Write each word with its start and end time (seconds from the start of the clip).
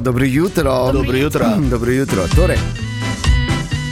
Dobro 0.00 0.24
jutro. 0.24 0.92
Dobro 0.92 1.16
jutro. 1.16 1.46
Dobro 1.70 1.92
jutro. 1.92 2.24
Torej, 2.36 2.58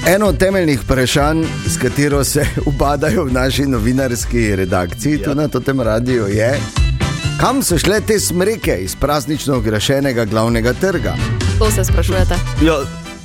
eno 0.07 0.27
od 0.27 0.39
temeljnih 0.39 0.81
vprašanj, 0.81 1.45
s 1.67 1.77
katero 1.77 2.25
se 2.25 2.47
ubadajo 2.67 3.25
v 3.25 3.33
naši 3.33 3.63
novinarski 3.63 4.57
redakciji, 4.57 5.13
ja. 5.13 5.25
tu 5.25 5.35
na 5.35 5.49
tem 5.49 5.81
radiju, 5.81 6.27
je, 6.27 6.61
kam 7.41 7.63
so 7.63 7.79
šle 7.79 8.01
te 8.01 8.21
smreke 8.21 8.77
iz 8.77 8.97
praznično 8.97 9.57
ogrešenega 9.57 10.25
glavnega 10.25 10.73
trga? 10.73 11.15
To 11.59 11.71
se 11.71 11.85
sprašujete. 11.85 12.35
Ja, 12.63 12.75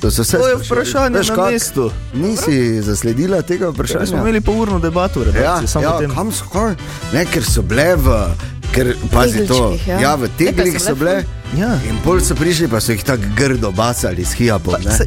To, 0.00 0.10
to 0.10 0.48
je 0.48 0.56
vprašanje 0.56 1.18
Veš 1.18 1.28
na 1.28 1.44
mestu. 1.46 1.90
Nisi 2.14 2.82
zasledila 2.82 3.42
tega 3.42 3.64
Ja, 3.64 3.70
vprašanja? 3.70 4.06
smo 4.06 4.18
imeli 4.18 4.40
pol 4.40 4.60
urno 4.60 4.78
debato 4.78 5.20
redakciji, 5.20 5.44
Ja, 5.64 5.66
samo 5.66 5.84
ja 5.84 5.94
o 5.94 6.00
tem. 6.00 6.10
kam 6.10 6.32
so 6.32 6.44
kaj? 6.44 6.74
Ne, 7.12 7.24
ker 7.24 7.44
so 7.44 7.62
bile 7.62 7.96
v. 7.96 8.26
Ker, 8.74 8.90
pazi 9.12 9.46
to, 9.46 9.76
ja. 9.86 10.00
ja, 10.02 10.12
v 10.18 10.28
teglih 10.38 10.74
so 10.82 10.96
bile. 10.98 11.22
Ja. 11.54 11.76
In 11.86 12.00
pol 12.02 12.18
so 12.18 12.34
prišli, 12.34 12.66
pa 12.66 12.82
so 12.82 12.90
jih 12.90 13.04
tako 13.06 13.30
grdo 13.38 13.70
bacali 13.70 14.24
s 14.26 14.34
se, 14.34 15.06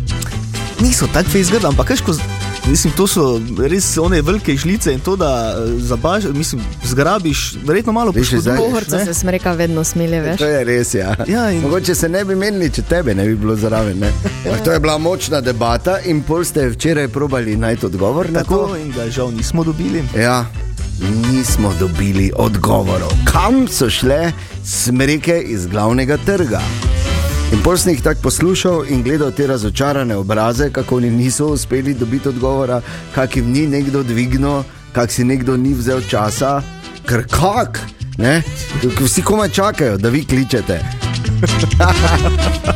niso 0.80 1.08
tako 1.12 1.30
fejzgrda, 1.36 1.68
ampak 1.68 1.92
kaj, 1.92 2.04
ko, 2.08 2.16
mislim, 2.70 2.94
to 2.94 3.08
so 3.08 3.24
res 3.60 3.98
one 3.98 4.22
velike 4.22 4.56
žlice 4.56 4.94
in 4.94 5.00
to, 5.00 5.16
da 5.16 5.30
eh, 5.58 5.80
zabaš, 5.80 6.24
mislim, 6.26 6.62
zgrabiš, 6.86 7.56
verjetno 7.66 7.92
malo 7.92 8.12
poškoduješ. 8.14 8.58
Pohorca 8.60 9.06
se 9.06 9.14
smreka 9.14 9.52
vedno 9.52 9.84
smilje, 9.84 10.22
veš. 10.22 10.38
To 10.38 10.46
je 10.46 10.64
res. 10.64 10.94
Ja. 10.94 11.16
Ja, 11.28 11.52
in- 11.52 11.62
Mogoče 11.62 11.96
se 11.96 12.10
ne 12.10 12.26
bi 12.26 12.36
menili, 12.36 12.70
če 12.70 12.82
tebe 12.82 13.16
ne 13.16 13.26
bi 13.26 13.36
bilo 13.36 13.56
zraven. 13.56 14.00
Ne? 14.00 14.12
Ampak 14.46 14.64
To 14.64 14.72
je 14.72 14.80
bila 14.80 14.98
močna 14.98 15.42
debata 15.42 16.00
in 16.02 16.22
pol 16.24 16.44
ste 16.44 16.70
včeraj 16.70 17.08
probali 17.08 17.56
najti 17.56 17.86
odgovor 17.86 18.30
na 18.32 18.40
Tako 18.40 18.56
to. 18.58 18.78
in 18.78 18.92
ga 18.92 19.10
žal 19.10 19.32
nismo 19.32 19.64
dobili. 19.64 20.04
Ja, 20.18 20.46
nismo 21.24 21.74
dobili 21.80 22.32
odgovorov. 22.36 23.10
Kam 23.26 23.68
so 23.68 23.90
šle 23.90 24.32
smreke 24.66 25.40
iz 25.40 25.68
glavnega 25.68 26.18
trga? 26.18 26.62
In 27.52 27.62
pol 27.64 27.78
sem 27.80 27.94
jih 27.94 28.02
tako 28.04 28.22
poslušal 28.28 28.86
in 28.92 29.04
gledal 29.04 29.32
te 29.32 29.48
razočarane 29.48 30.16
obraze, 30.16 30.70
kako 30.72 30.98
oni 30.98 31.10
niso 31.12 31.46
uspeli 31.48 31.94
dobiti 31.94 32.30
odgovora, 32.30 32.82
kak 33.16 33.36
jim 33.36 33.52
ni 33.52 33.68
nekdo 33.68 34.04
dvignil, 34.04 34.64
kak 34.92 35.12
si 35.12 35.24
nekdo 35.24 35.58
ni 35.58 35.74
vzel 35.74 36.02
časa, 36.10 36.62
ker 37.08 37.24
kak, 37.32 37.80
ne? 38.18 38.42
Vsi 39.00 39.22
komaj 39.22 39.50
čakajo, 39.50 39.98
da 39.98 40.10
vi 40.10 40.26
kličete. 40.26 40.82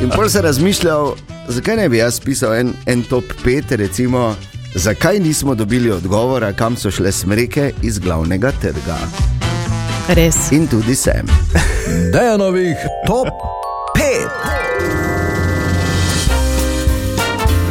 In 0.02 0.10
pol 0.16 0.30
se 0.30 0.42
razmišljal, 0.42 1.16
zakaj 1.48 1.76
ne 1.76 1.90
bi 1.90 1.98
jaz 1.98 2.20
pisal 2.20 2.56
en, 2.56 2.74
en 2.86 3.04
top 3.04 3.24
5, 3.46 3.76
recimo, 3.76 4.36
zakaj 4.76 5.20
nismo 5.20 5.56
dobili 5.56 5.92
odgovora, 5.92 6.54
kam 6.54 6.78
so 6.78 6.92
šle 6.92 7.12
smreke 7.12 7.74
iz 7.82 8.00
glavnega 8.00 8.52
trga. 8.62 8.98
Res. 10.08 10.52
In 10.52 10.68
tudi 10.68 10.96
sem. 10.96 11.28
Dejanovih 12.14 12.78
top 13.08 13.61
5. 13.96 14.02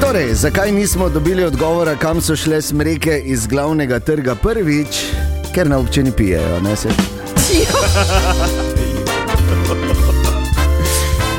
Torej, 0.01 0.35
zakaj 0.35 0.73
nismo 0.73 1.09
dobili 1.09 1.45
odgovora, 1.45 1.97
kam 1.97 2.21
so 2.21 2.37
šle 2.37 2.63
smreke 2.63 3.23
iz 3.25 3.47
glavnega 3.47 4.01
trga 4.01 4.35
prvič, 4.35 5.05
ker 5.55 5.71
na 5.71 5.79
občini 5.79 6.13
pijejo, 6.13 6.61
ne 6.61 6.77
se. 6.77 6.89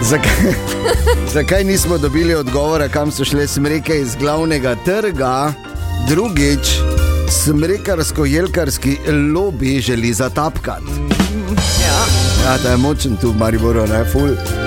Zakaj, 0.01 0.53
zakaj 1.33 1.63
nismo 1.63 1.97
dobili 1.97 2.35
odgovora, 2.35 2.87
kam 2.87 3.11
so 3.11 3.25
šle 3.25 3.47
smreke 3.47 3.99
iz 4.01 4.15
glavnega 4.15 4.75
trga, 4.85 5.53
drugič, 6.07 6.79
smrekarsko-jelkarski 7.29 8.97
lobby 9.07 9.81
želi 9.81 10.13
zatapkati. 10.13 10.91
Ja, 12.45 12.57
da 12.63 12.69
je 12.69 12.77
močen 12.77 13.17
tu 13.17 13.31
v 13.31 13.37
Mariboru, 13.37 13.87
ne 13.87 14.05
ful. 14.11 14.60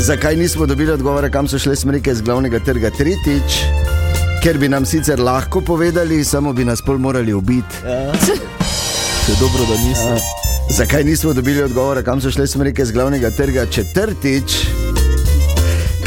Zakaj 0.00 0.36
nismo 0.36 0.66
dobili 0.66 0.92
odgovora, 0.92 1.28
kam 1.28 1.48
so 1.48 1.58
šle 1.58 1.76
smreke 1.76 2.14
z 2.14 2.22
glavnega 2.22 2.58
trga 2.58 2.90
tretjič? 2.90 3.56
Ker 4.42 4.58
bi 4.58 4.68
nam 4.68 4.86
sicer 4.86 5.20
lahko 5.20 5.60
povedali, 5.60 6.24
samo 6.24 6.52
bi 6.52 6.64
nas 6.64 6.80
pol 6.86 6.98
morali 6.98 7.32
ubiti. 7.32 7.82
Še 9.26 9.36
dobro, 9.40 9.66
da 9.68 9.76
niso. 9.84 10.16
Zakaj 10.70 11.04
nismo 11.04 11.34
dobili 11.36 11.62
odgovora, 11.62 12.02
kam 12.02 12.20
so 12.20 12.32
šle 12.32 12.46
smreke 12.46 12.84
z 12.84 12.96
glavnega 12.96 13.30
trga 13.30 13.66
četrtič? 13.66 14.56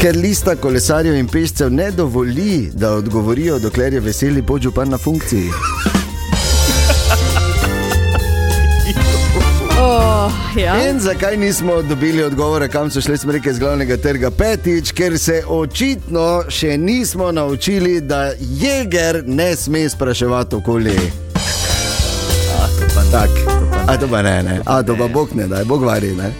Ker 0.02 0.18
lista 0.18 0.56
kolesarjev 0.56 1.14
in 1.14 1.30
pešcev 1.30 1.70
ne 1.70 1.90
dovoli, 1.94 2.72
da 2.74 2.96
odgovorijo, 2.98 3.58
dokler 3.62 3.94
je 3.94 4.00
veseli 4.00 4.42
podžupan 4.42 4.90
na 4.90 4.98
funkciji. 4.98 5.50
Ja. 10.56 10.90
In 10.90 11.00
zakaj 11.00 11.36
nismo 11.36 11.82
dobili 11.82 12.22
odgovora, 12.22 12.68
kam 12.68 12.90
so 12.90 13.00
šle 13.00 13.16
smreke 13.16 13.52
z 13.52 13.58
glavnega 13.58 13.96
trga 13.96 14.30
petič, 14.30 14.92
ker 14.92 15.18
se 15.18 15.42
očitno 15.48 16.44
še 16.48 16.76
nismo 16.78 17.32
naučili, 17.32 18.00
da 18.00 18.32
jeger 18.38 19.22
ne 19.26 19.56
sme 19.56 19.88
spraševati 19.88 20.56
okoli. 20.56 20.96
Tak. 23.14 23.30
A 23.86 23.96
to 23.96 24.08
pa 24.08 24.22
ne, 24.22 24.42
ne. 24.42 24.60
A 24.66 24.82
to 24.82 24.96
pa 24.96 25.08
bog 25.08 25.28
ne, 25.34 25.46
da 25.46 25.58
je 25.58 25.64
bog 25.64 25.84
vari. 25.84 26.14
Ne? 26.16 26.32